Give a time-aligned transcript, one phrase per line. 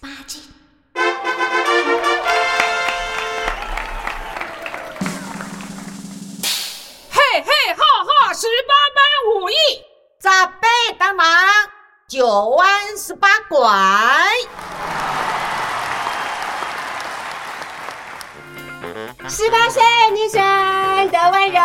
[0.00, 0.42] 八斤。
[7.10, 8.98] 嘿嘿哈哈，十八般
[9.34, 9.54] 武艺，
[10.20, 10.68] 扎背
[10.98, 11.26] 当忙，
[12.08, 13.58] 九弯十八拐。
[19.28, 19.82] 十八岁
[20.12, 20.40] 女生
[21.10, 21.60] 的温柔，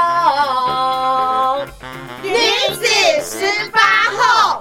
[2.23, 2.33] 女
[2.75, 2.85] 子
[3.23, 3.79] 十八
[4.17, 4.60] 后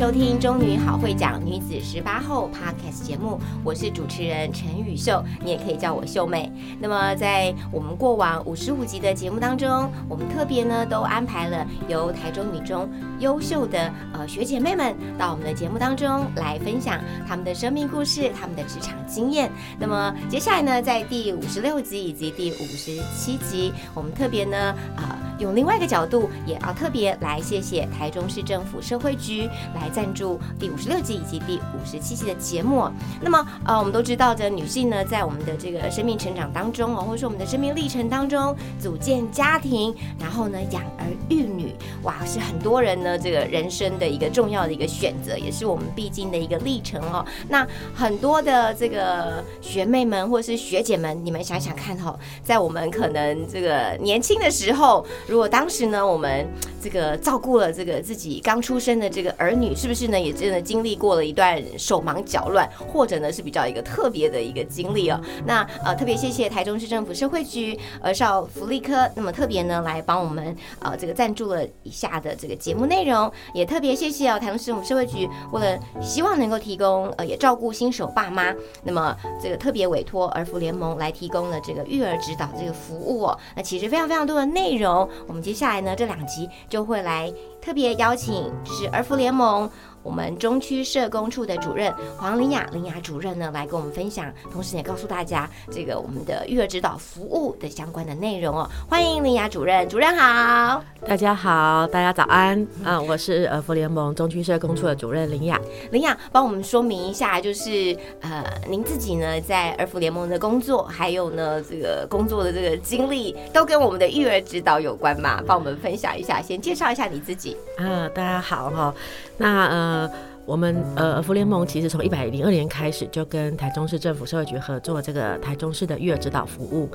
[0.00, 6.50] 收听《中女好会讲女子十八后》Podcast 节目，我是主持人陈宇秀，你也可以叫我秀妹。
[6.80, 16.98] 那么在我们过往五十五集的节目当中，我们特别呢都安排了由台中女中优秀的呃学姐妹们到我们的节目当中来分享
[17.28, 19.52] 她们的生命故事、她们的职场经验。
[19.78, 25.18] 那么接下来呢，在第五十六集以及第五十七集，我们特别呢啊。
[25.40, 32.88] 用另外一个角度，也要特别来谢谢台中市政府社会局来赞助第五十六集以及第五十七集的节目。
[33.20, 47.24] 那么，呃，我们都知道，这女性呢，在我们的这个生命成长当中哦，或者说我们的生命历程当中，组建家庭，然后呢，养儿育女，哇，是很多人呢这个人生的一个重要的一个选择，也是我们必经的一个历程哦。
[47.48, 55.04] 那很多的这个学妹们或是学姐们，你们想想看、哦，在我们可能这个年轻的时候。
[55.26, 56.46] 如果当时呢，我们
[56.82, 65.18] 这个照顾了这个自己刚出生的这个儿女，是不是呢，也真的经历过了一段手忙脚乱，或者呢是比较一个特别的一个经历哦？
[65.46, 78.54] 那呃，特别谢谢台中市政府社会局儿少福利科，那么特别呢来帮我们呃这个赞助了以下的这个节目内容，也特别谢谢哦台中市政府社会局为了希望能够提供呃也照顾新手爸妈，
[78.84, 83.38] 那么这个特别委托儿福联盟来提供了这个育儿指导这个服务哦。
[83.56, 85.08] 那其实非常非常多的内容。
[85.26, 88.34] 我们接下来呢，这两集就会来特别邀请，
[88.64, 89.70] 就是儿福联盟
[90.02, 98.68] 我们中区社工处的主任黄玲雅玲雅主任呢，来跟我们分享，同时也告诉大家这个我们的育儿指导服务的相关的内容哦。
[98.88, 103.00] 欢迎玲雅主任，主任好，大家好，大家早安啊！
[103.00, 105.60] 我是儿福联盟中区社工处的主任林雅。
[105.90, 115.42] 林雅，帮我们说明一下，就是呃，您自己呢在儿福联盟的工作，还有呢这个工作的这个经历，都跟我们的育儿指导有关嘛？
[115.46, 117.56] 帮我们分享一下，先介绍一下你自己。
[117.76, 118.94] 啊，大家好哈。
[119.36, 126.88] 那呃， 어, 我们呃儿福联盟其实从一百零二年开始就跟台中市政府社会局合作这个台中市的育儿指导服务。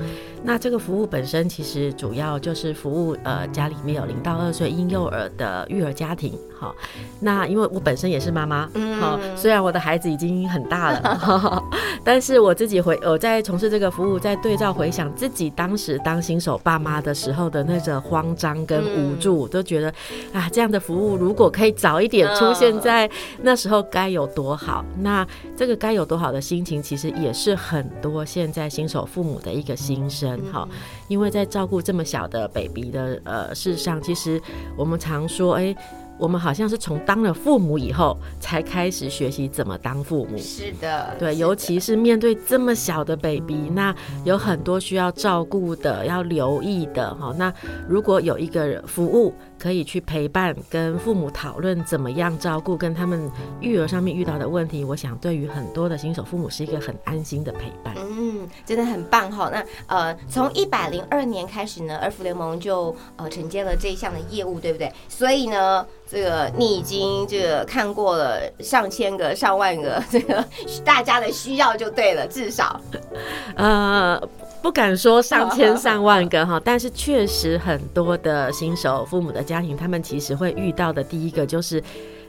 [0.43, 6.37] 那这个服务本身其实主要就是服务呃家里面有零到二岁婴幼儿的育儿家庭。
[6.57, 6.75] 好，
[7.21, 11.63] 那因为我本身也是妈妈，好，虽然我的孩子已经很大了，
[12.03, 19.89] 但是我自己回我在从事这个服务，在对照回想自己当时当新手爸妈的时候的那种慌张跟无助，都觉得
[20.33, 23.09] 啊，这样的服务如果可以早一点出现在
[23.45, 24.83] 那时候该有多好。
[24.99, 25.25] 那
[25.55, 30.67] 这个该有多好的心情，其实也是很多现在新手父母的一个心声哈。
[31.07, 34.41] 因为在照顾这么小的 baby 的呃事上，其实
[34.75, 35.75] 我们常说，哎。
[36.17, 40.37] 我们好像是从当了父母以后才开始学习怎么当父母。
[40.37, 47.35] 是的，对，尤其是面对这么小的 baby，那有很多需要照顾的、要留意的哈。
[47.37, 47.53] 那
[47.85, 49.33] 如果有一个服务
[49.65, 57.95] 可以去陪伴，跟父母讨论怎么样照顾，跟他们育儿上面遇到的问题，我想对于很多的新手父母是一个很安心的陪伴。
[57.97, 59.49] 嗯，真的很棒哈。
[59.51, 64.93] 那呃，从一百零二年开始呢，儿福联盟就呃承接了这一项的业务，对不对？
[65.09, 65.83] 所以呢。
[66.07, 70.45] 这个你已经这个看过了上千个、上万个这个
[70.85, 72.79] 大家的需要就对了，至少，
[73.57, 74.21] 呃，
[74.65, 81.79] 不敢说上千 上万个哈，但是确实很多的新手父母的家庭，他们其实会遇到的第一个就是，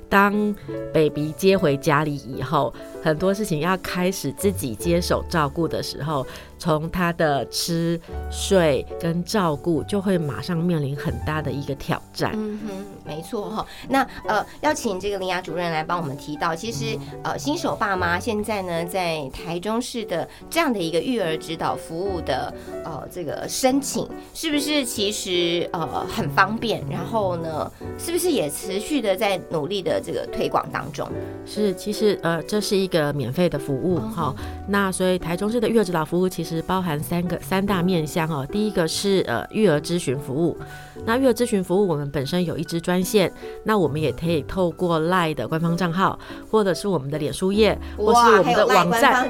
[0.09, 0.55] 当
[0.93, 2.73] baby 接回家里以后，
[3.03, 6.27] 很多事情要开始自己接手照顾的时候。
[6.59, 8.01] 从他的吃、
[8.31, 12.33] 睡跟照顾，就会马上面临很大的一个挑战。
[12.35, 13.67] 嗯哼，没错哈。
[13.91, 22.53] 那呃，要请这个林雅主任来帮我们提到，其实呃，新手爸妈现在呢，在台中市的这样的一个育儿指导服务的
[22.87, 26.83] 呃这个申请，是不是其实呃很方便？
[26.91, 31.07] 然后呢，是不是也持续的在努力的这个推广当中？
[31.45, 34.35] 是，其实呃，这是一个免费的服务哈。
[34.69, 36.47] 那所以台中市的育儿指导服务其实。
[36.47, 38.47] 实包含三个三大面向哦。
[38.53, 40.57] 第一个是呃育儿咨询服务，
[41.05, 43.33] 那育儿咨询服务我们本身有一支专线，
[43.65, 46.17] 那我们也可以透过 LINE 的官方账号，
[46.49, 49.29] 或者是我们的脸书页，或是我们的网站，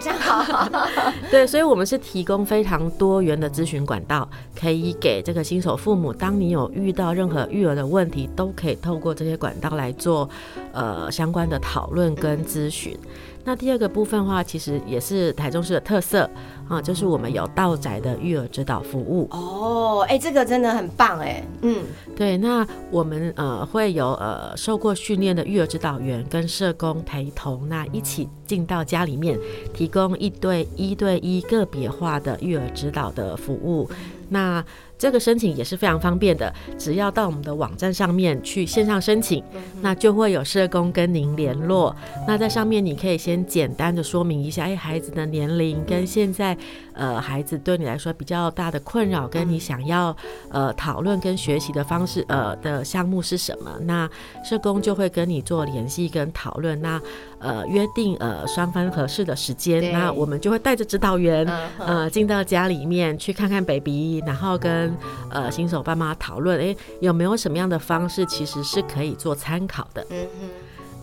[1.33, 10.29] 对，所以我们是提供非常多元的咨询管道，可以给这个新手父母，当你有遇到任何育儿的问题，都可以透过这些管道来做
[10.73, 12.97] 呃相关的讨论跟咨询。
[13.45, 16.29] 那第二个部分的话，其实也是台中市的特色
[16.69, 19.29] 啊，就是我们有道宅的育儿指导服务。
[19.31, 21.41] 哦，哎，这个真的很棒哎。
[21.63, 21.85] 嗯，
[22.17, 29.39] 对，那我们呃会有呃受过训练的育儿指导员跟社工陪同，那一起进到家里面，
[29.73, 33.89] 提供一对一对一个别化的育儿指导的服务。
[34.29, 34.65] 那
[34.99, 39.43] 这个申请也是非常方便的，只要到我们的网站上面去线上申请，
[39.81, 41.95] 那就会有社工跟您联络。
[42.27, 46.57] 那在上面你可以先简单的说明一下，哎，孩子的年龄跟现在，
[46.95, 50.17] 呃，孩子对你来说比较大的困扰，跟你想要
[50.51, 53.71] 呃讨论跟学习的方式，呃的项目是什么？
[53.83, 54.09] 那
[54.45, 56.81] 社工就会跟你做联系跟讨论。
[56.81, 57.01] 那
[57.47, 61.47] 呃约定呃双方合适的时间，那我们就会带着指导员
[61.79, 64.93] 呃进到家里面去看看 baby，然后跟
[65.31, 70.05] 呃，新手爸妈讨论，哎，有没有什么样的方式其实是可以做参考的？
[70.11, 70.49] 嗯哼。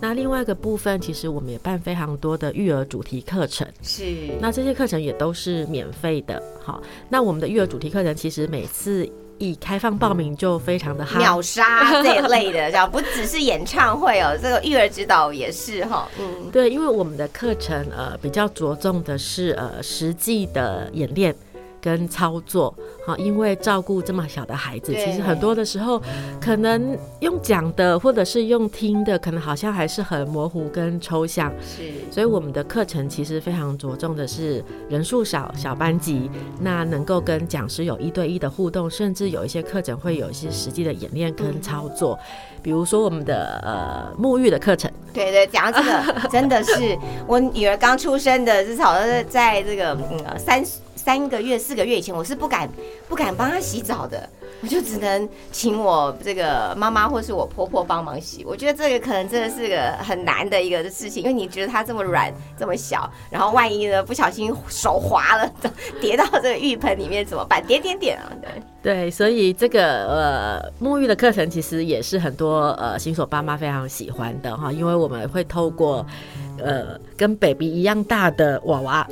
[0.00, 4.04] 那另外一个部分，其实我们也办非常多的育儿主题课程，是。
[4.38, 6.42] 那这些课程也都是免费的。
[6.62, 9.08] 好，那我们的育儿主题课程其实每次
[9.38, 16.08] 一开放报名就非常的秒杀这一类的，这样不只是演唱会哦，这个育儿指导也是哈。
[16.18, 21.34] 嗯，对，因为我们的课程呃比较着重的是呃实际的演练。
[21.84, 26.00] 跟操作，好，因为照顾这么小的孩子，其实很多的时候，
[26.40, 31.52] 可能用讲的或者是用听的，可能好像还是很模糊跟抽象。
[31.60, 42.18] 是，所以我们的课程其实非常着重的是人数少、小班级，那能够跟讲师有一对一的互动，甚至有一些课程会有一些实际的演练跟操作，
[42.62, 44.90] 比如说我们的呃沐浴的课程。
[45.12, 46.96] 对对，讲到这个，真的是
[47.28, 50.64] 我女儿刚出生的，至少是在这个嗯三。
[51.04, 52.66] 三个月、四个月以前，我是不敢
[53.08, 54.26] 不敢帮他洗澡的，
[54.62, 58.42] 我就只能请我这个妈妈或是我婆婆帮忙洗。
[58.46, 65.52] 我觉得这个可能真的是个很难的一个事情，因为你觉得它这么软、这么小，然后万一呢不小心手滑了，
[66.00, 67.62] 跌到这个浴盆里面怎么办？
[67.66, 68.32] 点点点啊！
[68.40, 68.50] 对
[68.84, 76.06] 对，所以这个呃沐浴的课程其实也是很多呃新手爸妈非常喜欢的哈，因为我们会透过。
[76.56, 79.04] 呃，跟 baby 一样大的娃娃，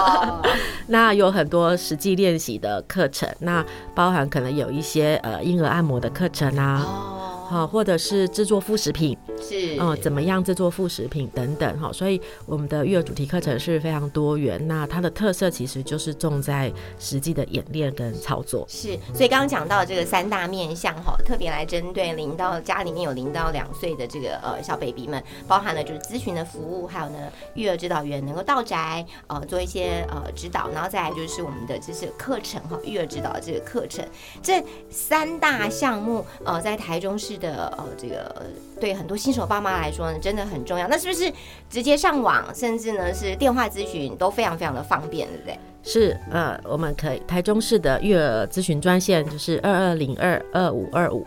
[0.88, 3.62] 那有很多实际练习的课程，那
[3.94, 7.27] 包含可能有一些呃婴儿按摩的课程啊。
[7.48, 14.60] 好，或者是制作副食品，是哦，怎么样制作副食品等等哈，所以我们的育儿主题课程是非常多元。
[14.68, 18.66] 那它的特色其实就是重在实际的演练跟操作。
[18.68, 34.04] 是，所以刚刚讲到这个三大面向哈，特别来针对零到家里面有零到两岁的这个呃小 baby 们，包含了就是咨询的服务，还有呢育儿指导员能够到宅呃做一些呃指导，然后再来就是我们的这些课程哈，育儿指导的这个课程，
[34.42, 37.37] 这三大项目呃在台中市。
[37.38, 38.42] 的呃，这个
[38.80, 40.86] 对很多新手爸妈来说呢，真的很重要。
[40.88, 41.32] 那是不是
[41.70, 45.58] 直接上网，甚至呢是电话咨询都非常非常的方便，对不对？
[45.82, 51.24] 是，呃，我们可以台中市的育儿咨询专线就是二二零二二五二五。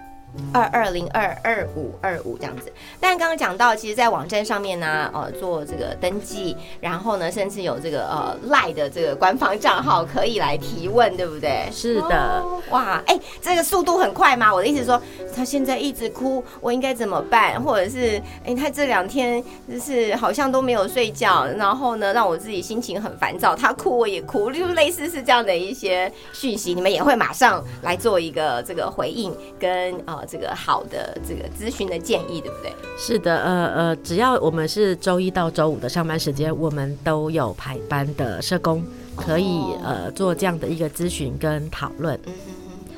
[0.53, 11.67] 二二零二二五二五这样子，但刚刚讲到，其实，在网站上面呢，呃，做这个登记，然后呢，甚至有这个呃赖的这个官方账号可以来提问，对不对？
[11.71, 14.53] 是的，哇，哎，这个速度很快吗？
[14.53, 15.01] 我的意思说，
[15.35, 17.61] 他现在一直哭，我应该怎么办？
[17.61, 30.20] 或者是，哎，他这两天就是好像都没有睡觉，然后呢，让我自己心情很烦躁，他哭我也哭，就类似是这样的一些讯息，你们也会马上来做一个这个回应跟呃。
[30.25, 32.73] 这个好的这个咨询的建议，对不对？
[32.97, 38.83] 是的，呃呃，只要我们是周一到周五的上班时间，我们都有排班的社工，
[39.15, 42.19] 可以呃做这样的一个咨询跟讨论。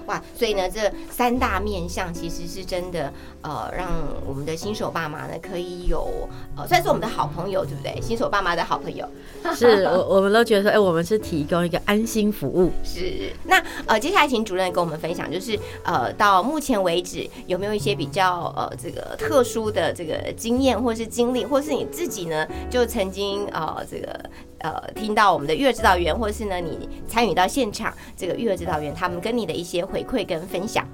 [0.06, 3.88] 哇，所以呢，这三大面向其实是真的，呃，让
[4.26, 8.00] 我们的新手爸妈呢可以有，呃，算是我们的好朋友，对不对？
[8.02, 9.08] 新手爸妈的好朋友，
[9.56, 12.72] 是我我们都觉得说，哎，我们是提供一个安心服务。
[12.84, 24.30] 是，那呃，接下来请主任跟我们分享，就是呃，到目前为止有没有一些比较呃这个特殊的这个经验，或是经历，或是你自己呢就曾经呃这个。
[24.64, 30.88] 呃，听到我们的育儿指导员，或者是呢，你参与到现场，这个育儿指导员他们跟你的一些回馈跟分享。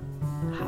[0.51, 0.65] 好，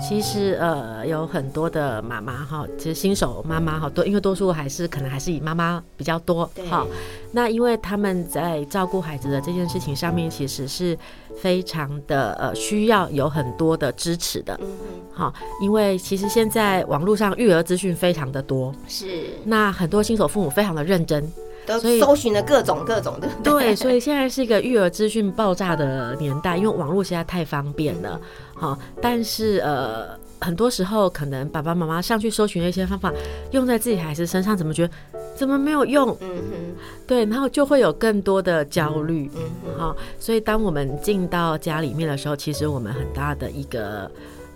[0.00, 6.86] 其实呃有很多的妈妈哈，其实新手妈妈哈多，因为多数还是可能还是以妈妈比较多对哈。
[7.32, 10.96] 那因为他们在照顾孩子的这件事情上面，其实是
[11.36, 14.66] 非常的呃需要有很多的支持的嗯
[15.12, 15.34] 哈。
[15.60, 19.06] 因为其实现在网络上育儿资讯非常的多，是
[19.44, 21.30] 那很多新手父母非常的认真，
[21.68, 28.18] 都搜寻了各种各种的，对， 所以现在是一个育儿资讯爆炸的年代，因为网络现在太方便了，
[28.54, 33.12] 好、但是呃，很多时候可能爸爸妈妈上去搜寻一些方法，
[33.50, 34.94] 用在自己孩子身上，怎么觉得
[35.36, 36.16] 怎么没有用？
[36.20, 39.30] 嗯哼，对，然后就会有更多的焦虑。
[39.36, 44.10] 嗯哼，好、所以当我们进到家里面的时候，其实我们很大的一个。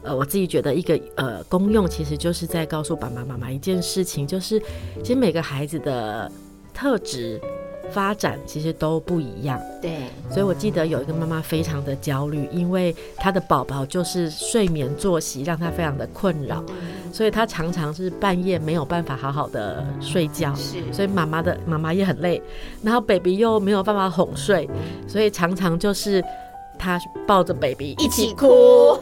[0.04, 4.61] 呃，我自己觉得一个呃功用，其实就是在告诉爸爸妈妈一件事情，就是
[5.00, 6.28] 其实每个孩子的
[6.75, 7.41] 特质
[7.91, 9.61] 发展其实都不一样。
[9.81, 16.64] 对，所以我记得有一个妈妈非常的焦虑，因为她的宝宝就是睡眠作息让她非常的困扰，
[17.12, 20.55] 所以她常常是半夜没有办法好好的睡觉。
[20.55, 22.41] 是，所以妈妈的妈妈也很累，
[22.83, 24.69] 然后 baby 又没有办法哄睡，
[25.07, 26.25] 所以常常就是
[26.83, 28.49] 她抱着 baby 一起哭，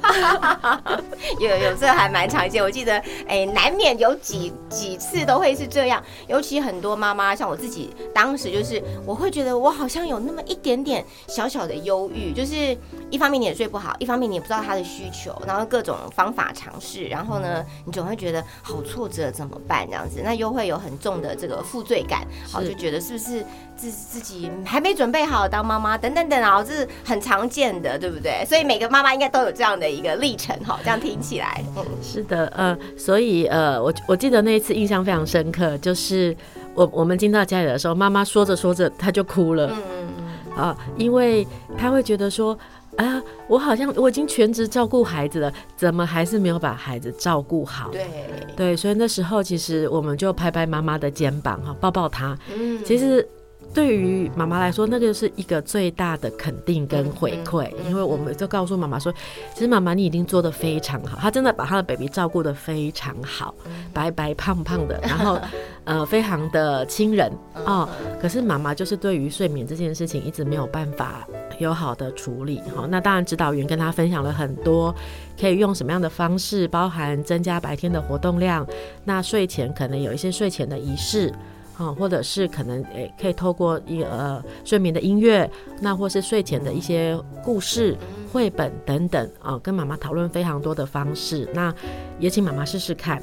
[1.41, 2.63] 有有这还蛮常见。
[2.63, 6.03] 我记得，哎、难免有几几次都会是这样。
[6.29, 12.77] 尤其很多妈妈，像我自己，当时就是我会觉得我好像有那么一点点小小的忧郁，就是
[13.11, 20.21] 一方面你也睡不好，一方面你也不知道他的需求，然后各种方法尝试，然后呢，你总会觉得好挫折，怎么办这样子？
[20.23, 23.45] 那又会有很重的这个负罪感，好是就觉得是不是
[23.81, 28.45] 自自己还没准备好当妈妈，等等等啊，这是很常见的，对不对？
[28.45, 36.37] 所以每个妈妈应该都有这样的一个历程，哈，这样听起来，嗯，是的，呃，所以呃，我我记得那一次印象非常深刻，就是
[36.75, 41.47] 我我们进到家里的时候，妈妈说着说着她就哭了，嗯啊，因为
[41.79, 42.59] 她会觉得说。
[42.97, 47.89] 啊，我好像我已经全职照顾孩子了，怎么还是没有把孩子照顾好？
[47.91, 48.07] 对，
[48.55, 52.37] 对，所以那时候其实我们就拍拍妈妈的肩膀哈，抱抱她。
[52.53, 53.27] 嗯其实
[53.73, 59.13] 对于妈妈来说，那个是一个最大的肯定跟回馈，嗯因为我们就告诉妈妈说，
[59.55, 65.39] 其实妈妈你已经做得非常好，她真的把她的 baby 照顾得非常好，嗯白白胖胖的， 然后
[65.85, 67.89] 呃非常的亲人嗯哦。
[68.21, 71.27] 可是妈妈就是对于睡眠这件事情一直没有办法
[71.59, 74.95] 有好的处理哈、那当然指导员跟她分享了很多
[75.41, 78.67] 可以用什么样的方式，包含增加白天的活动量，
[79.05, 81.33] 那睡前可能有一些睡前的仪式。
[81.81, 87.97] 哦，或者是可能诶、可以透过一个呃睡眠的音乐，那或是睡前的一些故事、
[88.31, 91.75] 绘本等等啊、跟妈妈讨论非常多的方式，那
[92.19, 93.21] 也请妈妈试试看。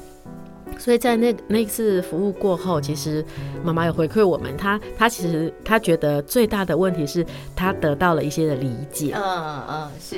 [0.78, 3.24] 所以在那那次服务过后，其实
[3.64, 7.24] 妈妈有回馈我们，她她其实她觉得最大的问题是
[7.56, 10.16] 她得到了一些的理解，嗯嗯，是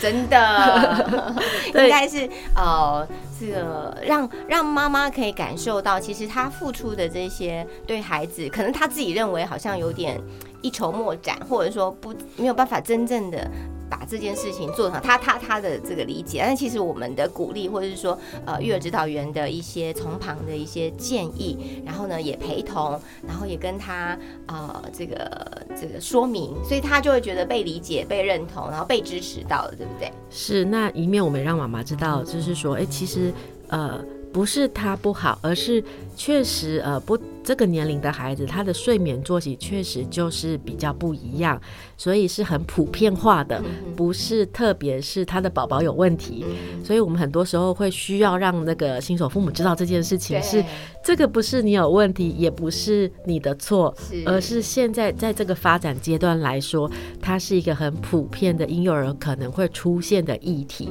[0.00, 1.34] 真的，
[1.74, 3.06] 应该是呃，
[3.38, 10.20] 这个让让妈妈可以感受到，其实她付出的这些对孩子，可能她自己认为好像有点
[10.62, 13.50] 一筹莫展，或者说不没有办法真正的。
[13.88, 30.10] 把这件事情做成他他他的这个理解，但其实我们的鼓励或者是说呃育儿指导员的一些从旁的一些建议，然后呢也陪同，然后也跟他呃这个这个说明，所以他就会觉得被理解、被认同，然后被支持到了，对不对？
[30.30, 33.32] 是那一面我们让妈妈知道，就是说，哎、其实
[33.68, 33.98] 呃
[34.32, 35.82] 不是她不好，而是
[36.16, 41.60] 确实呃不这个年龄的孩子，他的睡眠作息确实就是比较不一样，
[41.96, 43.62] 所以是很普遍化的，
[43.94, 46.44] 不是特别是他的宝宝有问题，
[46.84, 50.64] 所以我们很多时候会需要让那个新手父母知道这件事情是
[51.04, 56.90] 这个不是你有问题，也不是你的错，而是现在在这个发展阶段来说，
[57.22, 60.88] 它是一个很普遍的婴幼儿可能会出现的议题。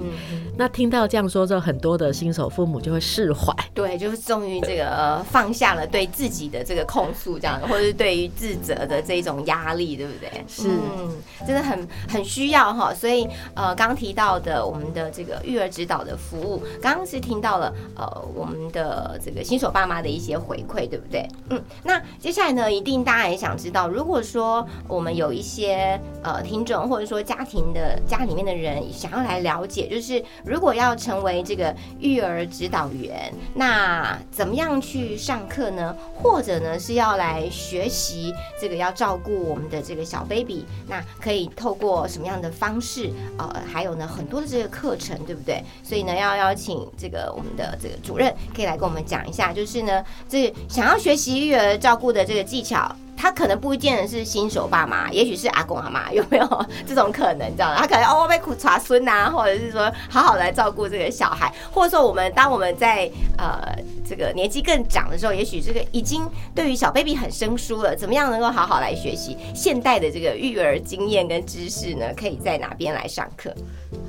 [0.58, 3.54] 那听到这样说之后，很多的新手父母就会释怀。
[3.74, 10.30] 对，就是终于这个、呃、放下了对自己的这个控诉，这样，或者是对于自责的这种压力，对不对？
[10.48, 12.94] 是嗯，真的很很需要哈。
[12.94, 21.28] 所以呃，刚刚提到的我们的这个育儿指导的服务，刚刚是听到了呃我们的这个新手爸妈的一些回馈，对不对？
[21.50, 35.96] 嗯，那接下来呢，一定大家也想知道，如果说我们有一些呃听众，或者说家庭的家里面的人想要来了解，就是如果要成为这个育儿指导员，那怎么样去上课呢？
[36.16, 43.10] 或或者呢是要来学习这个要照顾我们的这个小 baby，那可以透过什么样的方式？
[43.38, 45.64] 呃，还有呢很多的这个课程，对不对？
[45.82, 52.94] 所以呢要邀请这个我们的这个主任可以来跟我们讲一下，就是呢这想要学习育儿照顾的这个技巧。
[53.26, 57.52] 他可能不一定是新手爸妈，也许是阿公阿妈， 有没有这种可能？
[57.58, 63.76] 这样，他可能哦被苦查孙呐，或者是说好好来照顾这个小孩，或者说我们当我们在呃
[64.08, 66.22] 这个年纪更长的时候，也许这个已经
[66.54, 72.06] 对于小 baby 很生疏了，怎么样能够好好来学习现代的这个育儿经验跟知识呢？
[72.16, 73.52] 可以在哪边来上课？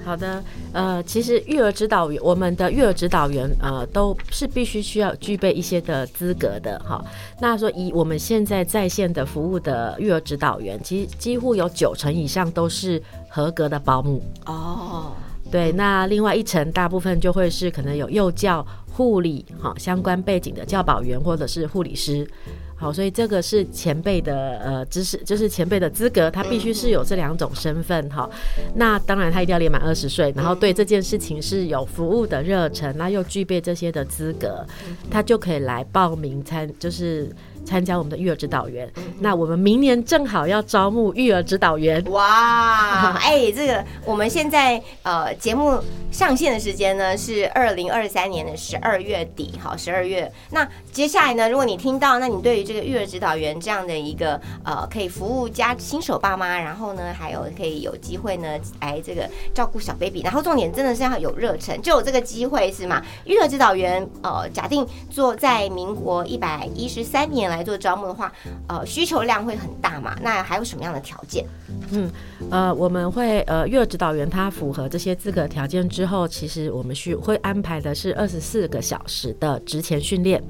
[0.04, 0.44] 好的，
[0.74, 7.02] 呃，其实育儿指导员，我们的育儿指导员，呃，都是必须需要具备一些的资格的哈。
[7.40, 15.12] 那说以我们现在在线的服务的育儿指导员，其实几乎有九成以上都是合格的保姆哦。
[15.50, 22.28] 对，那另外一层大部分就会是可能有幼教、护理哈相关背景的教保员或者是护理师。
[22.76, 28.28] 好，所以这个是前辈的呃知识，就是前辈的资格，他必须是有这两种身份哈。
[28.74, 34.64] 那当然他一定要年满二十岁，然后对这件事情是有服务的热忱，那又具备这些的资格，
[35.10, 37.30] 他就可以来报名参，就是。
[37.66, 42.00] 参加我们的育儿指导员，那我们明年正好要招募育儿指导员。
[42.12, 45.76] 哇， 哎，这个我们现在呃节目
[46.12, 50.30] 上线的时间呢是二零二三年的十二月底，好，十二月。
[50.52, 63.02] 那接下来呢，如果你听到，那你对于这个育儿指导员这样的一个呃可以服务家新手爸妈，然后呢还有可以有机会呢来这个照顾小 baby，然后重点真的是要有热忱，就有这个机会是吗？
[63.24, 67.56] 育儿指导员呃，假定做在民国一百一十三年来。
[67.56, 68.30] 来做招募的话，
[68.68, 70.14] 呃，需求量会很大嘛？
[70.20, 71.42] 那还有什么样的条件？
[71.90, 72.12] 嗯，
[72.50, 80.42] 呃，我们会呃，育儿指导员他符合这些资格条件之后，其实我们需会安排的是二十四个小时的职前训练。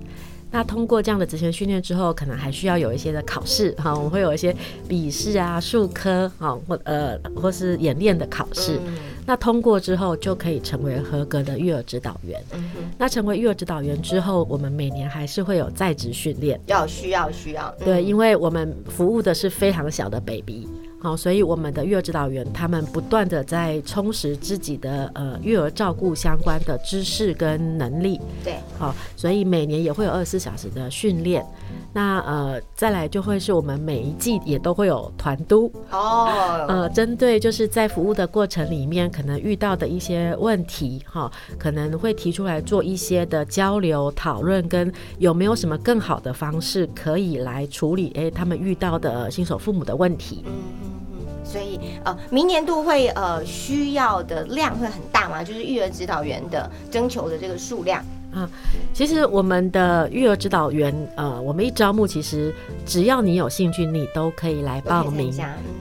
[0.51, 4.55] 那通过这样的职前训练之后，可能还需要有一些的考试哈，我们会有一些
[4.89, 8.81] 笔试啊、术科哈，或呃或是演练的考试。
[9.27, 12.41] 那通过之后就可以成为合格的育儿指导员。
[12.97, 17.75] 那成为育儿指导员之后，我们每年还是会有在职训练，要需要需要。
[17.85, 20.69] 对，因为我们服务的是非常小的 baby。
[21.07, 28.21] 好，所以我们的育儿指导员他们不断的在充实自己的呃育儿照顾相关的知识跟能力。
[28.43, 31.47] 对，好，所以每年也会有二十四小时的训练。
[31.93, 36.29] 那呃，再来就会是我们每一季也都会有团督哦，
[36.67, 50.45] 呃，针对就是在服务的过程里面可能遇到的一些问题哈，可能会提出来做一些的交流讨论，跟有没有什么更好的方式可以来处理哎他们遇到的新手父母的问题。
[51.47, 55.45] 所以呃，明年度会呃需要的量会很大吗？
[55.45, 58.51] 就是育儿指导员的征求的这个数量啊。
[58.93, 62.53] 其实我们的育儿指导员呃，我们一招募，其实
[62.85, 65.33] 只要你有兴趣，你都可以来报名。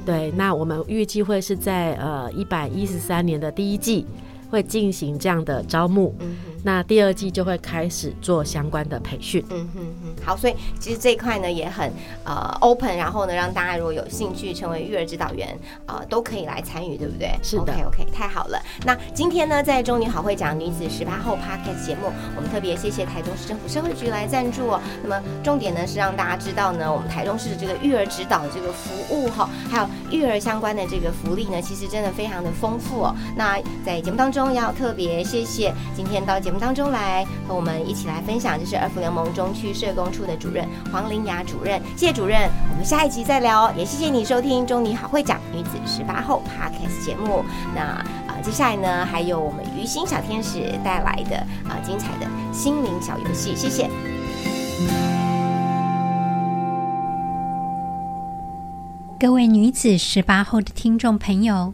[0.05, 4.05] 对，那我们预计会是在呃一百一十三年的第一季
[4.51, 6.13] 会进行这样的招募。
[6.65, 9.45] 那第二季就会开始做相关的培训。
[9.51, 17.37] 嗯哼哼，好，所以其实这一块呢也很呃 open，然后呢让大家如果有兴趣成为育儿指导员，呃都可以来参与，对不对？
[17.43, 17.71] 是的。
[17.71, 18.59] OK OK，太好了。
[18.83, 24.81] 那今天呢在中女好会讲女子十八后 Podcast 节目，我们特别谢谢台中市政府社会局来赞助哦。
[25.03, 33.15] 那么重点呢是让大家知道呢，我们台中市的这个育儿指导这个服务哈，还有育儿相关的这个福利呢，其实真的非常的丰富哦。
[33.37, 36.54] 那在节目当中要特别谢谢今天到节目。
[36.59, 47.43] 当中来和我们一起来分享，就是二福联盟中区社工处的主任黄玲雅主任，谢谢主任，我们下一集再聊，也谢谢你收听中尼好会讲女子十八后 podcast 节目。
[47.73, 51.37] 那啊，接下来呢，还有我们于心小天使带来的
[51.69, 53.89] 啊精彩的心灵小游戏，谢谢。
[59.17, 61.73] 各位女子十八后的听众朋友，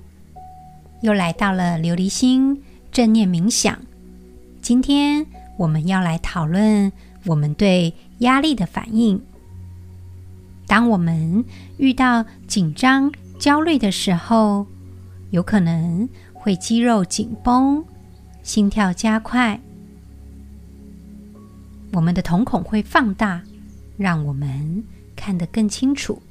[1.01, 3.77] 又来到了琉璃心正念冥想。
[4.61, 5.25] 今天
[5.57, 6.91] 我们要来讨论
[7.25, 9.19] 我们对压力的反应。
[10.67, 11.43] 当我们
[11.77, 14.67] 遇到紧张、焦虑的时候，
[15.31, 17.83] 有可能会肌肉紧绷、
[18.43, 19.59] 心跳加快，
[21.93, 23.41] 我们的瞳孔会放大，
[23.97, 24.83] 让我们
[25.15, 26.21] 看得更清楚。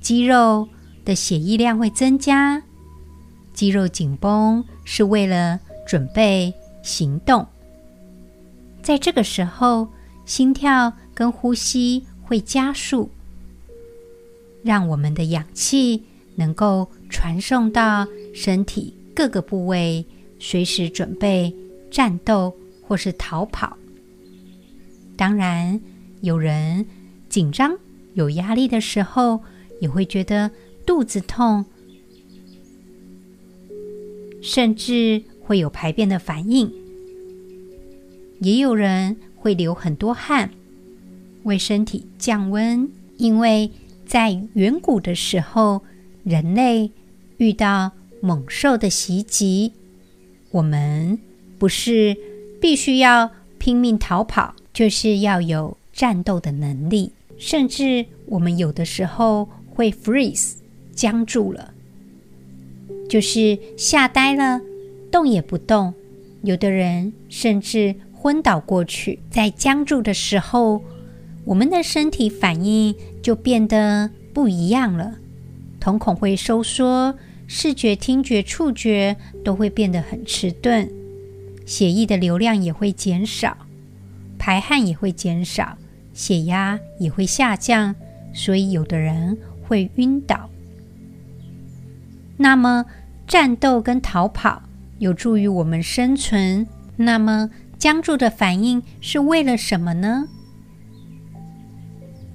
[0.00, 0.66] 肌肉
[1.04, 2.62] 的血液量会增加，
[3.52, 6.54] 肌肉紧绷是为了准备。
[6.86, 7.44] 行动，
[8.80, 9.88] 在这个时候，
[10.24, 13.10] 心跳跟呼吸会加速，
[14.62, 16.04] 让我们的氧气
[16.36, 20.06] 能够传送到身体各个部位，
[20.38, 21.52] 随时准备
[21.90, 23.76] 战斗或是逃跑。
[25.16, 25.80] 当然，
[26.20, 26.86] 有人
[27.28, 27.76] 紧张、
[28.14, 29.40] 有压力的时候，
[29.80, 30.48] 也会觉得
[30.86, 31.64] 肚子痛，
[34.40, 35.24] 甚至。
[35.46, 36.72] 会有排便的反应，
[38.40, 40.50] 也有人会流很多汗，
[41.44, 43.70] 为身体降温因为
[44.04, 45.82] 在远古的时候，
[46.24, 46.90] 人类
[47.38, 49.72] 遇到猛兽的袭击，
[50.50, 51.18] 我们
[51.58, 52.16] 不是
[52.60, 60.54] 必须要拼命逃跑，就是要有战斗的能力，甚至我们有的时候会 freeze
[60.92, 61.72] 僵住了，
[63.08, 64.60] 就是吓呆了，
[65.16, 65.94] 动也不动。
[66.42, 70.82] 有的人甚至昏倒过去，在僵住的时候，
[71.46, 75.14] 我们的身体反应就变得不一样了，
[75.80, 77.14] 瞳孔会收缩，
[77.46, 80.86] 视觉、听觉、触觉都会变得很迟钝，
[81.64, 83.56] 血液的流量也会减少，
[84.38, 85.78] 排汗也会减少，
[86.12, 87.94] 血压也会下降，
[88.34, 90.50] 所以有的人会晕倒。
[92.36, 92.84] 那么，
[93.26, 94.64] 战斗跟逃跑。
[94.98, 96.66] 有助于我们生存。
[96.96, 100.28] 那么，僵住的反应是为了什么呢？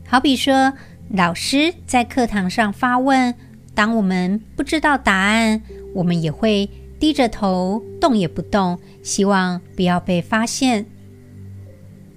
[0.07, 0.73] 好比说，
[1.09, 3.33] 老师在课堂上发问，
[3.73, 5.61] 当我们不知道答案，
[5.95, 6.69] 我们也会
[6.99, 10.85] 低着头，动也不动，希望不要被发现。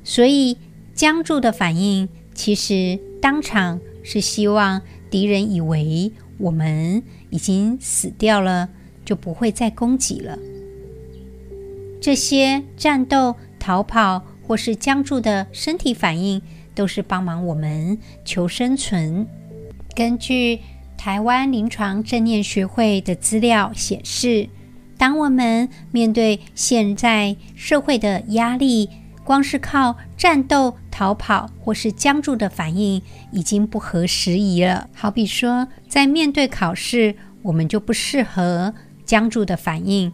[0.02, 0.58] 所以，
[0.92, 8.68] 僵住的反应其实当场是希望敌人以为我们已经死掉了。
[9.04, 10.38] 就不会再攻击了。
[12.00, 16.42] 这些战斗、逃跑或是僵住的身体反应，
[16.74, 19.26] 都是帮忙我们求生存。
[19.94, 20.60] 根据
[20.98, 24.48] 台湾临床正念学会的资料显示，
[24.98, 28.90] 当我们面对现在社会的压力，
[29.24, 33.00] 光是靠战斗、逃跑或是僵住的反应，
[33.32, 34.90] 已经不合时宜了。
[34.92, 38.74] 好比说，在面对考试，我们就不适合。
[39.04, 40.12] 僵住的反应，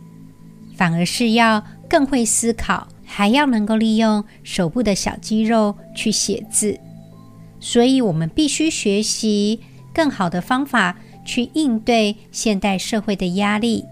[0.76, 6.78] 反而是要更会思考，还要能够利用手部的小肌肉去写字。
[7.60, 9.60] 所以，我们必须学习
[9.92, 13.84] 更好的方法去应对现代社会的压力。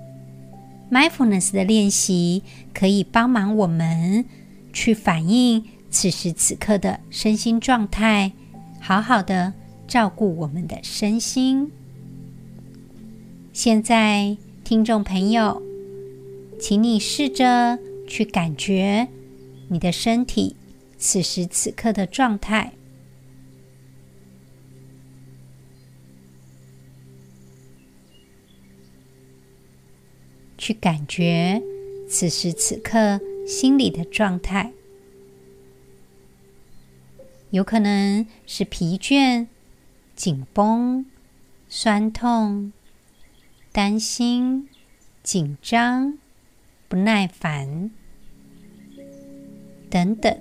[0.91, 4.25] Mindfulness 的练习可以帮忙我们
[4.73, 8.33] 去反映此时此刻的身心状态，
[8.81, 9.53] 好好的
[9.87, 11.71] 照顾我们的身心。
[13.53, 14.37] 现在。
[14.69, 15.63] 听众朋友，
[16.61, 19.09] 请你试着去感觉
[19.71, 20.57] 你的身体
[20.99, 22.75] 此时此刻的状态，
[30.59, 31.63] 去感觉
[32.07, 34.75] 此时此刻心理的状态，
[37.49, 39.47] 有可能是疲倦、
[40.15, 41.07] 紧绷、
[41.71, 42.75] 酸痛。
[43.73, 44.69] 担心、
[45.23, 46.19] 紧张、
[46.89, 47.91] 不耐烦
[49.91, 50.37] 等等，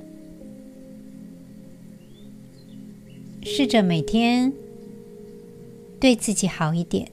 [3.44, 4.52] 试着每天
[6.00, 7.12] 对自己好一点，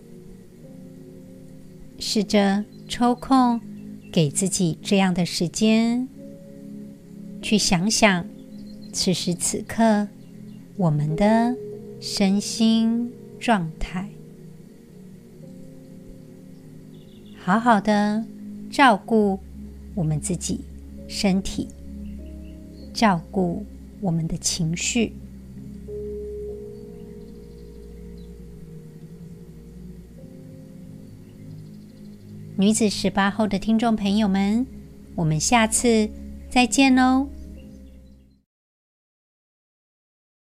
[1.98, 3.60] 试着抽空
[4.12, 6.08] 给自己这样的时间，
[7.42, 8.26] 去想想
[8.92, 10.08] 此时此刻
[10.76, 11.56] 我们的
[12.00, 14.13] 身心状态。
[17.44, 18.24] 好好的
[18.70, 19.38] 照顾
[19.94, 20.62] 我们自己
[21.06, 21.68] 身体，
[22.94, 23.66] 照顾
[24.00, 25.12] 我们的情绪。
[32.56, 34.66] 女子十八后的听众朋友们，
[35.14, 36.08] 我们下次
[36.48, 37.28] 再见喽。